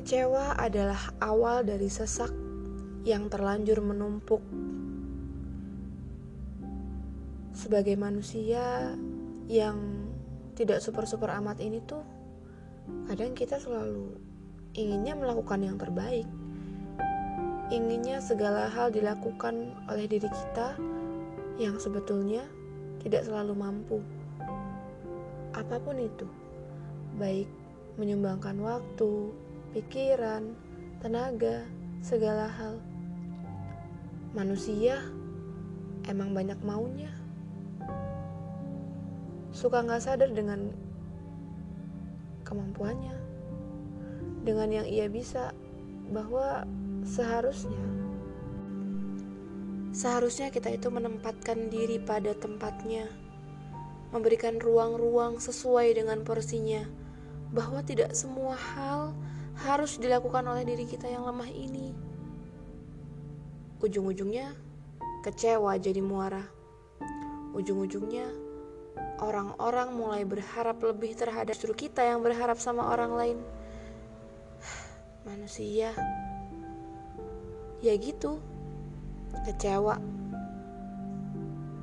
[0.00, 2.32] Kecewa adalah awal dari sesak
[3.04, 4.40] yang terlanjur menumpuk.
[7.52, 8.96] Sebagai manusia
[9.44, 9.76] yang
[10.56, 12.00] tidak super-super amat ini tuh,
[13.12, 14.16] kadang kita selalu
[14.72, 16.24] inginnya melakukan yang terbaik.
[17.68, 20.80] Inginnya segala hal dilakukan oleh diri kita
[21.60, 22.48] yang sebetulnya
[23.04, 24.00] tidak selalu mampu.
[25.52, 26.24] Apa pun itu,
[27.20, 27.52] baik
[28.00, 29.36] menyumbangkan waktu,
[29.70, 30.50] pikiran,
[30.98, 31.62] tenaga,
[32.02, 32.82] segala hal.
[34.34, 34.98] Manusia
[36.10, 37.10] emang banyak maunya.
[39.54, 40.74] Suka nggak sadar dengan
[42.42, 43.14] kemampuannya,
[44.42, 45.54] dengan yang ia bisa,
[46.10, 46.66] bahwa
[47.06, 47.82] seharusnya
[49.90, 53.10] seharusnya kita itu menempatkan diri pada tempatnya,
[54.14, 56.86] memberikan ruang-ruang sesuai dengan porsinya,
[57.50, 59.10] bahwa tidak semua hal
[59.60, 61.92] harus dilakukan oleh diri kita yang lemah ini.
[63.80, 64.56] Ujung-ujungnya
[65.20, 66.44] kecewa jadi muara.
[67.52, 68.28] Ujung-ujungnya
[69.20, 73.38] orang-orang mulai berharap lebih terhadap justru kita yang berharap sama orang lain.
[75.28, 75.92] Manusia
[77.80, 78.40] ya gitu,
[79.44, 80.00] kecewa.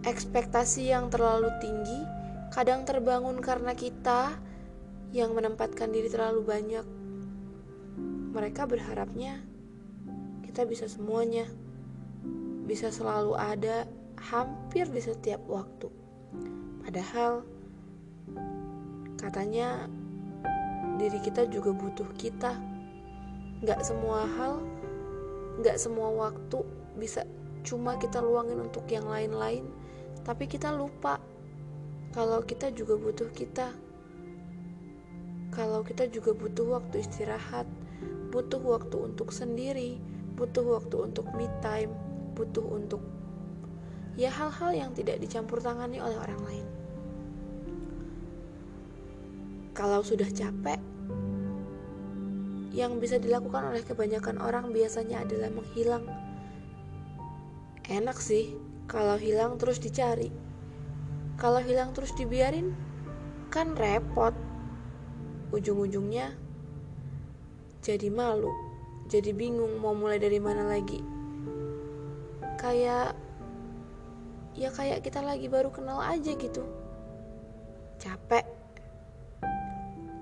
[0.00, 2.00] Ekspektasi yang terlalu tinggi
[2.50, 4.34] kadang terbangun karena kita
[5.14, 6.99] yang menempatkan diri terlalu banyak.
[8.30, 9.42] Mereka berharapnya
[10.46, 11.50] kita bisa semuanya,
[12.66, 13.90] bisa selalu ada
[14.30, 15.90] hampir di setiap waktu.
[16.86, 17.42] Padahal
[19.18, 19.90] katanya
[21.00, 22.54] diri kita juga butuh kita.
[23.66, 24.62] Gak semua hal,
[25.60, 26.62] gak semua waktu
[26.96, 27.26] bisa
[27.66, 29.68] cuma kita luangin untuk yang lain-lain,
[30.24, 31.20] tapi kita lupa
[32.10, 33.89] kalau kita juga butuh kita.
[35.50, 37.66] Kalau kita juga butuh waktu istirahat,
[38.30, 39.98] butuh waktu untuk sendiri,
[40.38, 41.90] butuh waktu untuk me time,
[42.38, 43.02] butuh untuk
[44.14, 46.66] ya hal-hal yang tidak dicampur tangani oleh orang lain.
[49.74, 50.78] Kalau sudah capek,
[52.70, 56.06] yang bisa dilakukan oleh kebanyakan orang biasanya adalah menghilang.
[57.90, 58.54] Enak sih
[58.86, 60.30] kalau hilang terus dicari.
[61.34, 62.70] Kalau hilang terus dibiarin,
[63.50, 64.30] kan repot.
[65.50, 66.30] Ujung-ujungnya
[67.80, 68.52] jadi malu,
[69.10, 71.02] jadi bingung mau mulai dari mana lagi.
[72.60, 73.16] Kayak
[74.54, 76.62] ya kayak kita lagi baru kenal aja gitu.
[77.98, 78.44] Capek.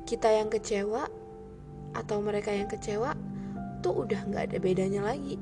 [0.08, 1.04] Kita yang kecewa
[1.92, 3.12] atau mereka yang kecewa
[3.84, 5.36] tuh udah nggak ada bedanya lagi.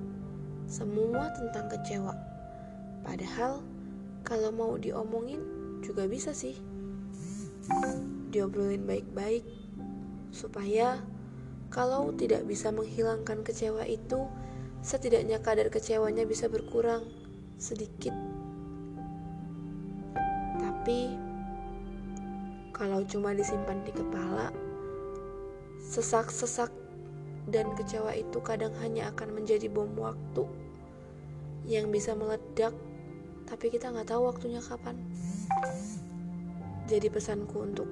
[0.67, 2.17] Semua tentang kecewa.
[3.07, 3.63] Padahal
[4.27, 5.39] kalau mau diomongin
[5.85, 6.59] juga bisa sih.
[8.35, 9.66] Diobrolin baik-baik
[10.37, 11.01] supaya
[11.73, 14.29] kalau tidak bisa menghilangkan kecewa itu,
[14.85, 17.09] setidaknya kadar kecewanya bisa berkurang
[17.57, 18.13] sedikit.
[20.61, 21.17] Tapi
[22.77, 24.53] kalau cuma disimpan di kepala,
[25.81, 26.69] sesak-sesak
[27.49, 30.45] dan kecewa itu kadang hanya akan menjadi bom waktu
[31.67, 32.77] yang bisa meledak,
[33.49, 34.95] tapi kita nggak tahu waktunya kapan.
[36.87, 37.89] Jadi pesanku untuk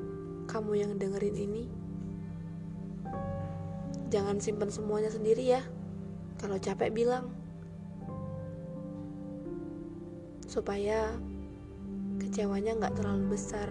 [0.47, 1.67] kamu yang dengerin ini,
[4.13, 5.63] jangan simpan semuanya sendiri ya.
[6.41, 7.31] Kalau capek bilang,
[10.45, 11.15] supaya
[12.21, 13.71] kecewanya nggak terlalu besar.